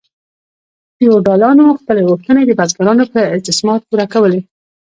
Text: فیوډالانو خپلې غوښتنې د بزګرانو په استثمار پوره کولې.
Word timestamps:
فیوډالانو 0.97 1.65
خپلې 1.79 2.01
غوښتنې 2.09 2.43
د 2.45 2.51
بزګرانو 2.59 3.03
په 3.13 3.19
استثمار 3.37 3.79
پوره 3.87 4.05
کولې. 4.13 4.41